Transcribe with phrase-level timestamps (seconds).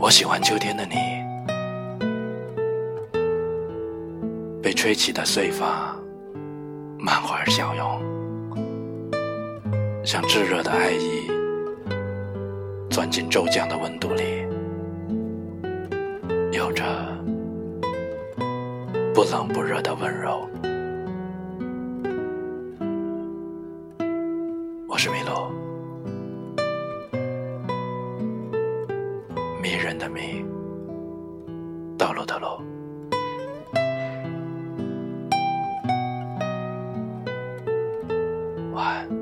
[0.00, 0.94] 我喜欢秋天的你，
[4.62, 5.94] 被吹起的碎发，
[6.98, 8.00] 满怀笑容，
[10.04, 11.28] 像炙热的爱意，
[12.88, 14.46] 钻进骤降的温度里，
[16.52, 16.84] 有着
[19.12, 20.48] 不冷不热的温柔。
[24.88, 25.67] 我是麋鹿。
[29.60, 30.44] 迷人的迷
[31.98, 32.46] 道路的路。
[38.72, 39.17] 晚安。